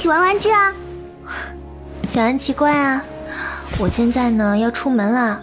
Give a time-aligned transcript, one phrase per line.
[0.00, 0.74] 起玩玩具啊。
[2.04, 3.04] 小安奇怪啊，
[3.78, 5.42] 我现在呢要出门了，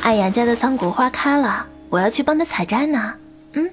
[0.00, 3.12] 艾雅家的桑果花开了，我要去帮她采摘呢。
[3.52, 3.70] 嗯，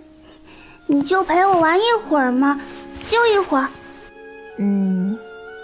[0.85, 2.59] 你就陪我玩一会儿嘛，
[3.07, 3.69] 就一会儿。
[4.57, 5.17] 嗯，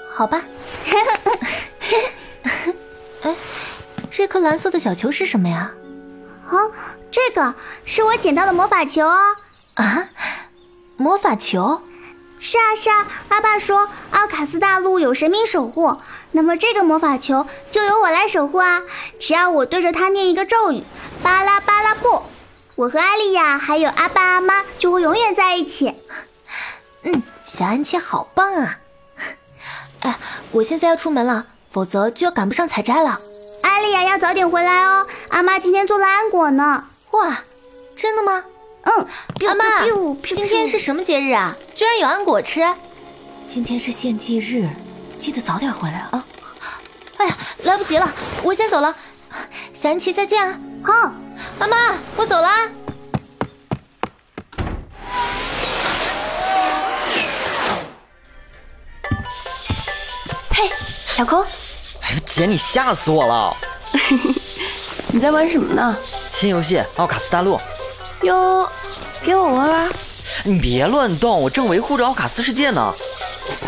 [0.09, 0.41] 好吧。
[3.23, 3.35] 哎，
[4.09, 5.73] 这颗蓝色的小球是什么呀？
[6.47, 6.55] 啊，
[7.11, 7.53] 这个
[7.83, 9.19] 是我捡到的魔法球哦。
[9.73, 10.07] 啊，
[10.95, 11.81] 魔法球？
[12.45, 15.95] 是啊是啊，阿爸说奥卡斯大陆有神明守护，
[16.31, 18.81] 那么这个魔法球就由我来守护啊。
[19.17, 20.83] 只要我对着它念一个咒语，
[21.23, 22.21] 巴拉巴拉布，
[22.75, 25.95] 我和艾丽亚还有阿爸阿妈就会永远在一起。
[27.03, 28.77] 嗯，小安琪好棒啊！
[30.01, 30.19] 哎，
[30.51, 33.21] 我现在要出门了，否则就要赶不上采摘了。
[33.61, 36.87] 艾丽亚要早点回来哦，阿妈今天做了安果呢。
[37.11, 37.45] 哇，
[37.95, 38.43] 真的吗？
[38.83, 39.07] 嗯，
[39.47, 39.63] 阿妈，
[40.23, 41.55] 今天是什么节日啊？
[41.73, 42.61] 居然有安果吃！
[43.47, 44.67] 今天是献祭日，
[45.17, 46.25] 记得早点回来啊！
[47.17, 48.11] 哎呀，来不及了，
[48.43, 48.93] 我先走了。
[49.73, 50.59] 小安琪，再见啊！
[50.83, 51.13] 好，
[51.57, 52.49] 妈妈，我走了。
[60.49, 60.71] 嘿，
[61.07, 61.41] 小空！
[62.01, 63.55] 哎，姐，你吓死我了！
[65.13, 65.95] 你在玩什么呢？
[66.33, 67.55] 新游戏《奥卡斯大陆》。
[68.23, 68.69] 哟，
[69.21, 69.91] 给我玩玩！
[70.43, 72.93] 你别乱动，我正维护着奥卡斯世界呢。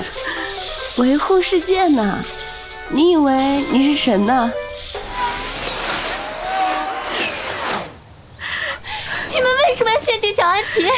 [0.97, 2.23] 维护世界呢？
[2.89, 3.33] 你以为
[3.71, 4.51] 你是神呢？
[9.29, 10.89] 你们为什么要献祭小安琪？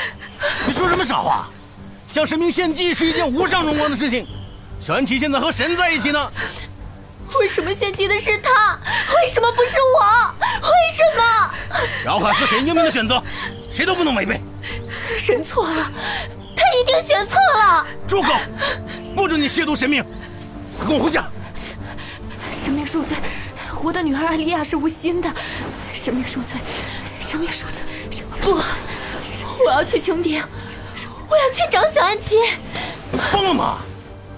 [0.66, 1.48] 你说什么傻话？
[2.12, 4.26] 向神明献祭是一件无上荣光的事情。
[4.80, 6.30] 小安琪现在和神在一起呢。
[7.40, 8.78] 为什么献祭的是他？
[9.20, 10.34] 为什么不是我？
[10.62, 12.10] 为什么？
[12.10, 13.22] 奥卡斯神英明的选择，
[13.72, 14.40] 谁都不能违背。
[15.16, 15.90] 神错了，
[16.56, 17.86] 他一定选错了。
[18.06, 18.34] 住口！
[19.14, 20.04] 不准你亵渎神明！
[20.78, 21.24] 快跟我回家！
[22.52, 23.16] 神明恕罪，
[23.82, 25.30] 我的女儿艾莉亚是无心的。
[25.92, 26.58] 神明恕罪，
[27.20, 27.84] 神明恕罪。
[28.40, 28.60] 不，
[29.64, 30.42] 我要去穹顶，
[31.28, 32.36] 我要去找小安琪。
[33.30, 33.78] 疯了吗？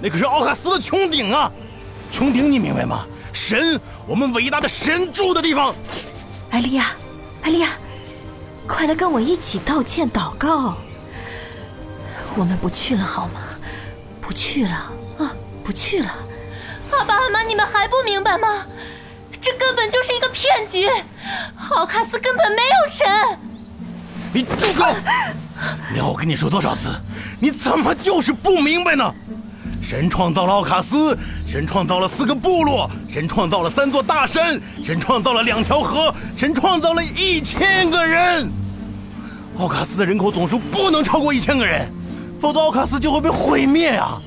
[0.00, 1.52] 那可是奥卡斯的穹顶啊！
[2.10, 3.06] 穹顶，你明白吗？
[3.32, 5.74] 神，我们伟大的神住的地方。
[6.50, 6.92] 艾莉亚，
[7.42, 7.70] 艾莉亚，
[8.66, 10.76] 快来跟我一起道歉祷告。
[12.36, 13.40] 我们不去了好吗？
[14.20, 15.32] 不去了啊，
[15.64, 16.14] 不去了。
[16.90, 18.66] 阿爸阿妈，你们还不明白吗？
[19.40, 20.88] 这根本就是一个骗局，
[21.70, 23.38] 奥卡斯根本没有神。
[24.32, 24.94] 你住口！
[25.92, 26.88] 你要我跟你说多少次？
[27.40, 29.14] 你怎么就是不明白呢？
[29.82, 38.48] 神创造了奥卡斯，神创造了四个部落，神创造了三座大山，神创造了两条河，神创造了一千个人。
[39.58, 41.90] 奥卡斯的人口总数不能超过一千个人，
[42.40, 44.20] 否则奥卡斯就会被毁灭啊！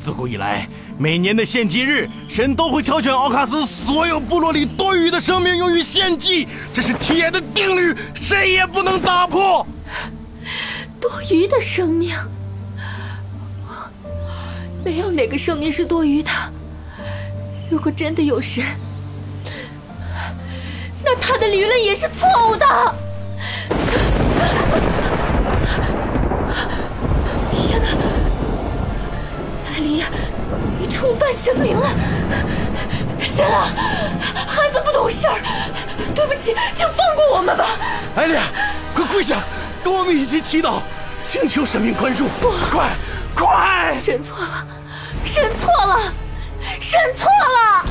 [0.00, 0.68] 自古以来，
[0.98, 9.66] 每年的献祭日，神都会挑选奥卡斯所有部落里多余的生命用于献祭，这是铁的定律，谁也不能打破。
[11.00, 12.16] 多余的生命。
[14.84, 16.30] 没有哪个生命是多余的。
[17.70, 18.62] 如果真的有神，
[21.02, 22.66] 那他的理论也是错误的。
[27.50, 27.88] 天哪！
[29.72, 30.06] 艾莉亚，
[30.78, 31.88] 你触犯神明了！
[33.18, 33.68] 神啊，
[34.46, 35.40] 孩子不懂事儿，
[36.14, 37.64] 对不起，请放过我们吧。
[38.14, 38.42] 艾莉亚，
[38.94, 39.42] 快跪下，
[39.82, 40.82] 跟我们一起祈祷，
[41.24, 42.24] 请求神明宽恕。
[42.38, 42.90] 不，快！
[43.34, 43.96] 快！
[44.00, 44.66] 神错了，
[45.24, 46.12] 神错了，
[46.80, 47.84] 神错了！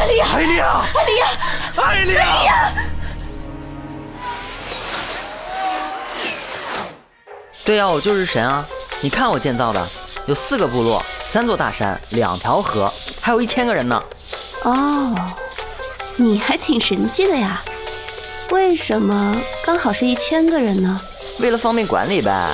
[0.00, 1.26] 艾丽亚，艾丽亚，艾丽亚，
[1.76, 2.14] 艾丽
[2.46, 2.72] 亚！
[7.64, 8.66] 对呀，我就是神啊！
[9.00, 9.88] 你看我建造的，
[10.26, 14.02] 有四个部落，三座大山，两条河，还有一千个人呢。
[14.64, 15.14] 哦，
[16.16, 17.62] 你还挺神气的呀？
[18.50, 21.00] 为什么刚好是一千个人呢？
[21.38, 22.50] 为了方便管理呗。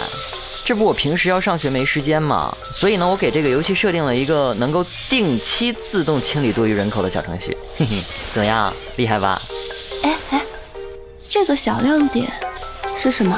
[0.68, 8.02] 这不我平时要上学没时间嘛，所以呢，我给这个游戏设定了一个能够定期自动清理多余人口的小程序，嘿嘿，
[8.34, 9.40] 怎么样，厉害吧？
[10.02, 10.42] 哎哎，
[11.26, 12.30] 这个小亮点
[12.98, 13.34] 是什么？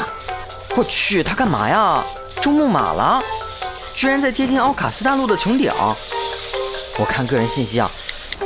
[0.74, 2.04] 我去，他干嘛呀？
[2.40, 3.22] 中木马了？
[3.94, 5.72] 居然在接近奥卡斯大陆的穹顶？
[6.98, 7.88] 我看个人信息啊，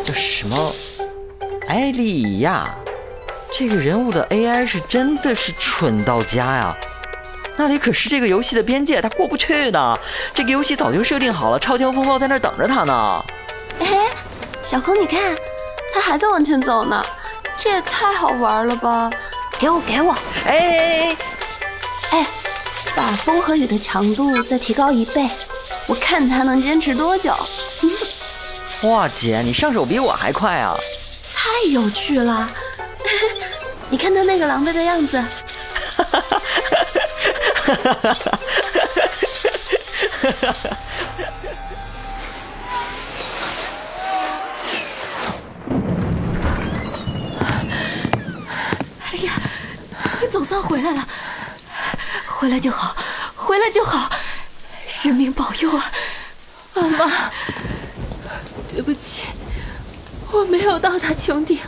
[0.05, 0.71] 叫什么
[1.69, 2.75] 艾利亚，
[3.51, 6.77] 这个人物的 AI 是真的是蠢到家呀！
[7.57, 10.01] 那里可是这个游戏的边界，他过不去的。
[10.35, 13.25] 这个游戏早就设定好了，超强风暴在那儿等着他呢。
[13.79, 13.87] 哎，
[14.63, 15.21] 小空，你看，
[15.93, 17.05] 他还在往前走呢，
[17.57, 19.09] 这也太好玩了吧！
[19.59, 20.13] 给我，给我！
[20.47, 21.17] 哎哎哎
[22.11, 22.27] 哎，
[22.97, 25.31] 把风和雨的强度再提高一倍，
[25.87, 27.37] 我看他能坚持多久。
[28.83, 30.77] 哇，姐，你上手比我还快啊！
[31.33, 32.51] 太有趣了，
[33.89, 35.23] 你看他那个狼狈的样子。
[37.65, 38.39] 哈哈哈哈哈
[49.11, 49.33] 哎呀，
[50.21, 51.09] 你总算回来了，
[52.27, 52.95] 回来就好，
[53.35, 54.11] 回来就好，
[54.87, 55.91] 神明保佑啊！
[56.75, 57.31] 阿妈，
[58.71, 59.29] 对不起，
[60.31, 61.59] 我没有到达穹顶，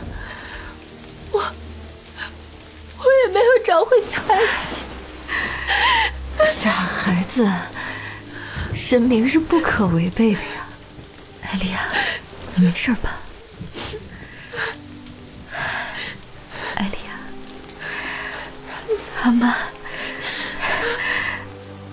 [1.31, 4.83] 我我也没有找回小爱琪。
[6.49, 7.45] 傻孩子，
[8.73, 10.65] 神明是不可违背的呀。
[11.43, 11.79] 艾丽亚，
[12.55, 13.17] 你没事吧？
[16.75, 17.19] 艾丽亚，
[19.23, 19.55] 阿妈，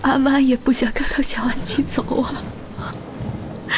[0.02, 2.42] 阿妈也不想看到小安琪走啊。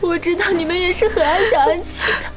[0.00, 2.30] 我知道你们也是很爱小安琪的。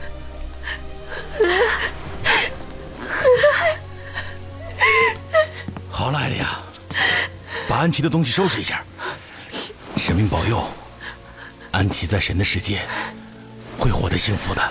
[6.07, 6.57] 好了，艾丽亚，
[7.68, 8.81] 把安琪的东西收拾一下。
[9.98, 10.65] 神明保佑，
[11.71, 12.80] 安琪在神的世界
[13.77, 14.62] 会活得幸福的。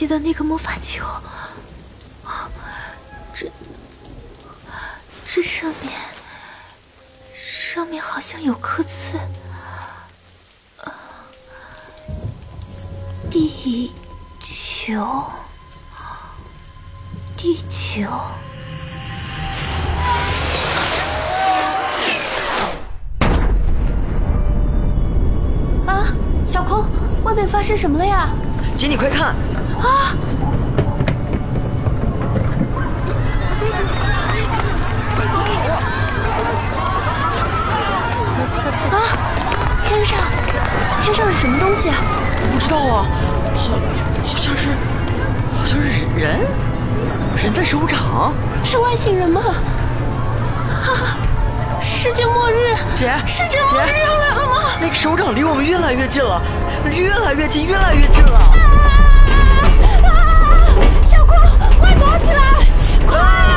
[0.00, 1.04] 记得那个魔法球，
[2.24, 2.48] 啊
[3.34, 3.46] 这
[5.26, 5.92] 这上面
[7.34, 9.18] 上面好像有刻字，
[13.30, 13.92] 地
[14.40, 15.26] 球，
[17.36, 18.10] 地球。
[25.86, 26.06] 啊，
[26.46, 26.88] 小空，
[27.22, 28.30] 外面发生什么了呀？
[28.78, 29.36] 姐，你快看，
[39.84, 40.18] 天上，
[41.00, 41.96] 天上是什么东西啊？
[42.52, 43.06] 不知道啊，
[43.54, 43.72] 好，
[44.24, 44.68] 好像是，
[45.56, 45.84] 好像是
[46.16, 46.46] 人，
[47.42, 48.32] 人的手掌。
[48.62, 49.40] 是外星人吗？
[50.70, 51.16] 啊！
[51.80, 52.74] 世界末日！
[52.94, 54.70] 姐，世界末日要来了吗？
[54.80, 56.40] 那个手掌离我们越来越近了，
[56.84, 58.49] 越来越近，越来越近了。
[62.00, 62.40] 躲起来！
[63.06, 63.54] 快啊！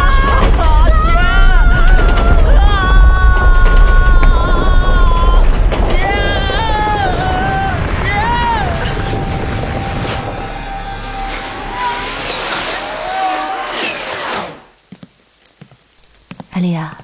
[0.59, 0.67] 啊，
[1.01, 1.07] 姐！
[1.15, 2.67] 啊，
[5.87, 5.91] 姐！
[8.03, 8.05] 姐！
[16.51, 16.97] 艾丽亚，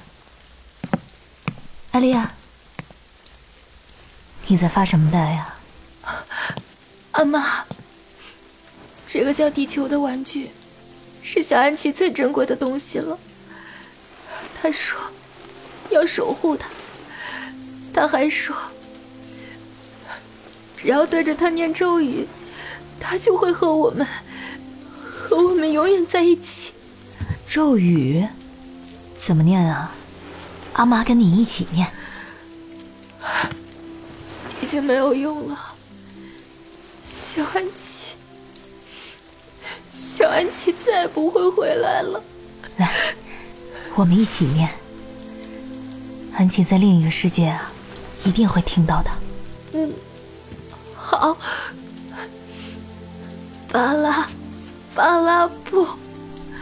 [1.92, 2.30] 艾丽亚，
[4.46, 5.54] 你在发什么呆呀？
[7.12, 7.64] 阿妈，
[9.06, 10.50] 这个叫地球的玩具，
[11.22, 13.18] 是小安琪最珍贵的东西了。
[14.60, 14.98] 他说
[15.90, 16.68] 要守护它，
[17.92, 18.54] 他还说，
[20.76, 22.26] 只要对着它念咒语，
[22.98, 24.06] 它就会和我们，
[25.02, 26.72] 和我们永远在一起。
[27.46, 28.26] 咒语
[29.18, 29.92] 怎么念啊？
[30.74, 31.90] 阿妈跟你一起念。
[34.62, 35.74] 已经没有用了，
[37.04, 38.14] 小安琪，
[40.20, 42.22] 小安琪再也不会回来了。
[42.76, 42.92] 来，
[43.94, 44.68] 我们一起念。
[46.36, 47.72] 安琪在另一个世界啊，
[48.22, 49.10] 一定会听到的。
[49.72, 49.90] 嗯
[50.94, 51.34] 好，
[53.72, 54.28] 巴拉
[54.94, 55.88] 巴拉布，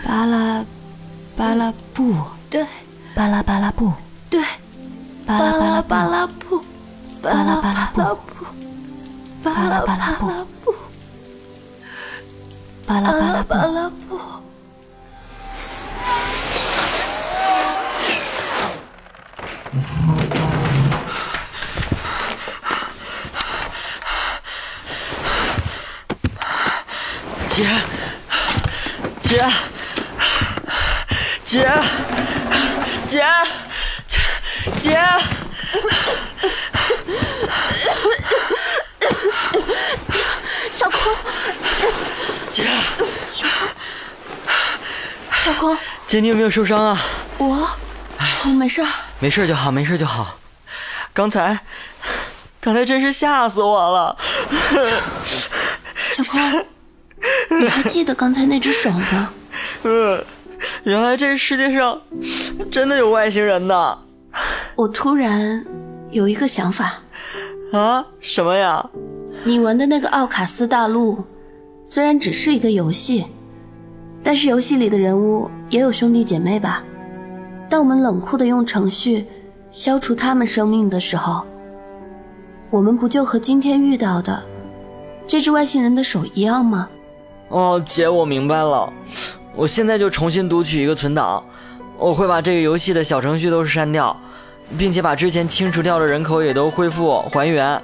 [0.06, 0.64] 巴拉
[1.36, 2.14] 巴拉布，
[2.48, 2.64] 对
[3.12, 3.92] 巴拉巴拉布，
[4.30, 4.40] 对，
[5.26, 6.62] 巴拉巴拉布巴拉布，
[7.20, 8.46] 巴拉巴拉布布，
[9.42, 10.30] 巴拉巴拉布，
[12.88, 13.72] 巴拉巴拉巴布。
[13.74, 14.18] 拉布。
[27.46, 27.68] 姐，
[29.20, 29.44] 姐，
[31.44, 31.68] 姐，
[33.06, 33.22] 姐，
[34.06, 34.18] 姐，
[34.78, 34.98] 姐，
[40.72, 40.98] 小空，
[42.58, 42.64] 姐，
[45.32, 45.76] 小空，
[46.08, 47.00] 姐，你有没有受伤啊？
[47.38, 47.68] 我
[48.44, 48.88] 我没事儿。
[49.20, 50.36] 没事就好，没事就好。
[51.12, 51.60] 刚才，
[52.60, 54.16] 刚才真是吓死我了。
[56.16, 56.66] 小空，
[57.60, 59.32] 你还记得刚才那只手吗？
[59.84, 60.24] 嗯，
[60.82, 62.00] 原来这世界上
[62.72, 63.96] 真的有外星人呐！
[64.74, 65.64] 我突然
[66.10, 66.92] 有一个想法。
[67.72, 68.04] 啊？
[68.20, 68.84] 什么呀？
[69.44, 71.24] 你闻的那个奥卡斯大陆，
[71.90, 73.24] 虽然只是一个游戏，
[74.22, 76.84] 但是游戏里的人物也有兄弟姐妹吧？
[77.70, 79.24] 当我们冷酷的用程序
[79.70, 81.46] 消除他们生命的时候，
[82.68, 84.38] 我们不就和今天遇到的
[85.26, 86.90] 这只外星人的手一样吗？
[87.48, 88.92] 哦，姐，我明白了。
[89.56, 91.42] 我现在就重新读取一个存档，
[91.96, 94.14] 我会把这个游戏的小程序都是删掉，
[94.76, 97.82] 并且把之前清除掉的人口也都恢复还原。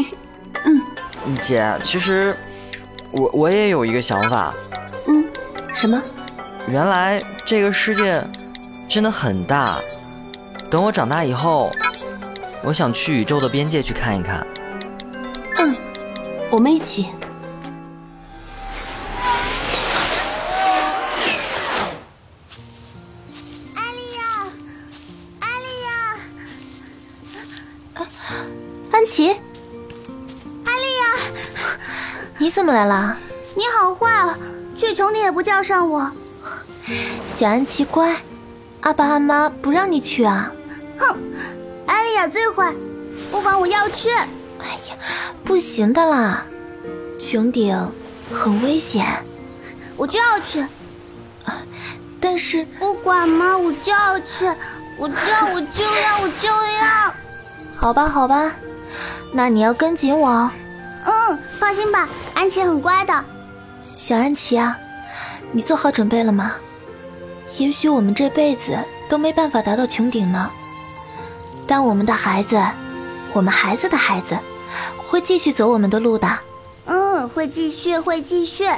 [0.64, 2.34] 嗯，姐，其实
[3.14, 4.54] 我我也有一个想法。
[5.06, 5.24] 嗯，
[5.72, 6.02] 什么？
[6.66, 8.22] 原来这个世界
[8.88, 9.78] 真的很大。
[10.70, 11.70] 等我长大以后，
[12.62, 14.44] 我想去宇宙的边界去看一看。
[15.58, 15.76] 嗯，
[16.50, 17.06] 我们一起。
[32.64, 33.14] 怎么来了？
[33.54, 34.38] 你好坏啊！
[34.74, 36.10] 去穹顶也不叫上我。
[37.28, 38.16] 小安奇乖，
[38.80, 40.50] 阿爸阿妈不让你去啊。
[40.96, 41.14] 哼，
[41.86, 42.72] 艾丽亚最坏，
[43.30, 44.08] 不管我要去。
[44.08, 44.24] 哎
[44.88, 44.96] 呀，
[45.44, 46.46] 不行的啦，
[47.18, 47.76] 穹顶
[48.32, 49.04] 很危险。
[49.94, 50.64] 我就要去。
[52.18, 54.46] 但是不管嘛，我就要去，
[54.96, 57.14] 我就要，我就要，我就要。
[57.76, 58.52] 好吧，好吧，
[59.34, 60.50] 那你要跟紧我哦。
[61.04, 63.24] 嗯，放心吧，安琪很乖的。
[63.94, 64.76] 小安琪啊，
[65.52, 66.54] 你做好准备了吗？
[67.56, 68.76] 也许我们这辈子
[69.08, 70.50] 都没办法达到穹顶呢。
[71.66, 72.60] 但我们的孩子，
[73.32, 74.36] 我们孩子的孩子，
[75.06, 76.28] 会继续走我们的路的。
[76.86, 78.64] 嗯，会继续，会继续。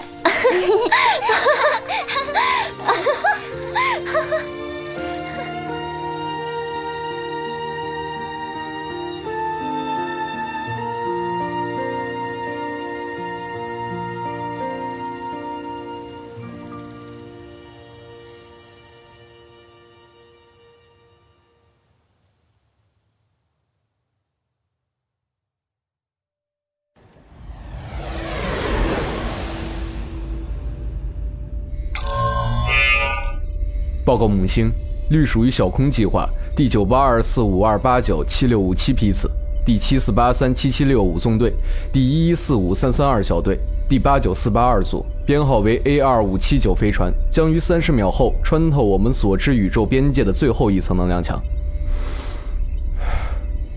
[34.06, 34.70] 报告母星，
[35.10, 39.28] 隶属于小空计划第九八二四五二八九七六五七批次，
[39.64, 41.52] 第七四八三七七六五纵队，
[41.92, 43.58] 第一一四五三三二小队，
[43.88, 51.42] 第八九四八二组，编号为 A 二五七九飞船，将于三十秒后穿透我们所知宇宙边界的最后一层能量墙。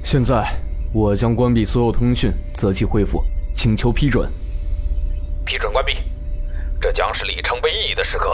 [0.04, 0.48] 现在，
[0.94, 3.24] 我将关闭所有通讯，择期恢复，
[3.56, 4.30] 请求批准。
[5.44, 5.94] 批准关闭，
[6.80, 8.32] 这将是里程碑意义的时刻。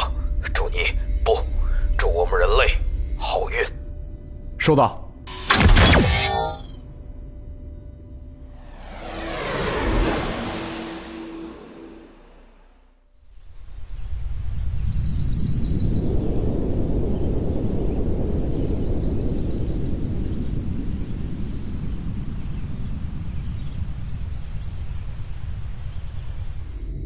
[0.54, 0.78] 祝你
[1.24, 1.38] 不，
[4.66, 5.00] 收到。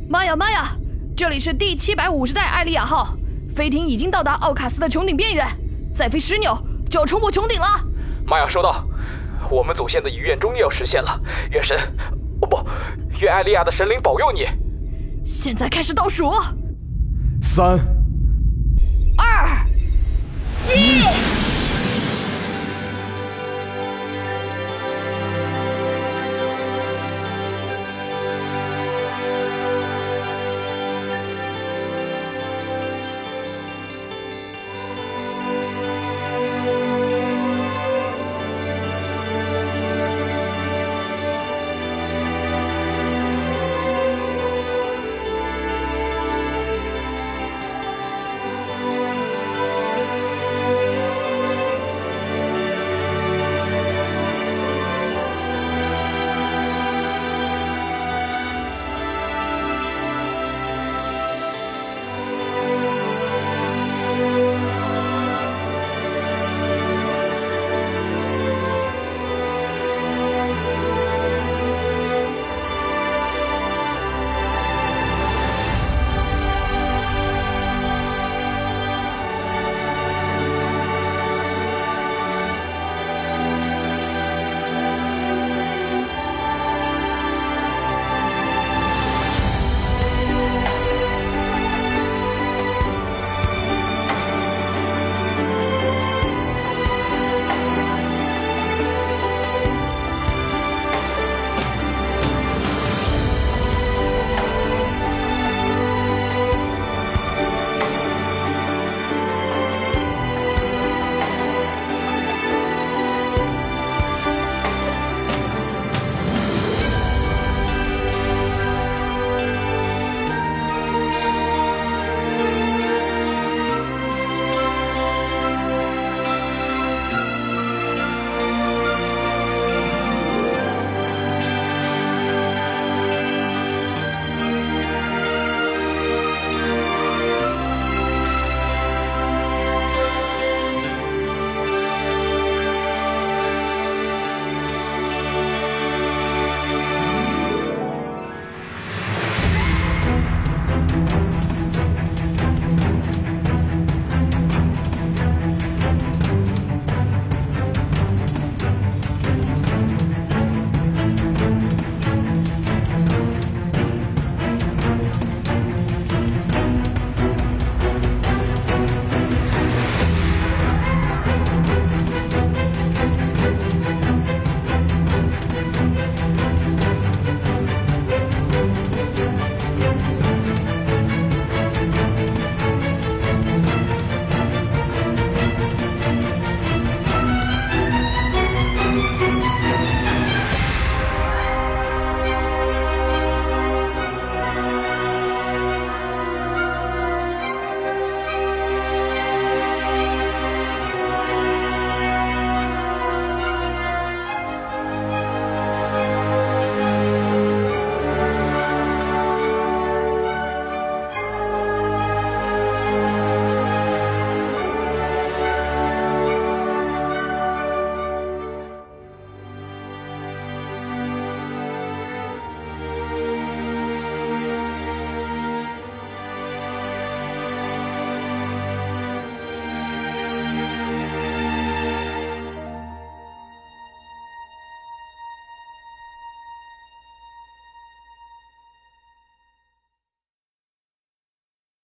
[0.08, 0.78] 妈呀妈呀！
[1.18, 3.18] 这里是第七百五十代艾利亚号，
[3.54, 5.46] 飞艇已经到达奥卡斯的穹顶边缘，
[5.94, 6.58] 再飞十扭
[6.90, 7.68] 就要冲破穹顶了。
[8.26, 8.84] 玛雅收到，
[9.50, 11.20] 我们祖先的遗愿终于要实现了。
[11.52, 11.78] 愿神，
[12.42, 12.58] 哦不，
[13.22, 14.46] 愿艾利亚的神灵保佑你。
[15.24, 16.32] 现在开始倒数，
[17.42, 17.80] 三、
[19.18, 19.48] 二、
[20.66, 21.29] 一。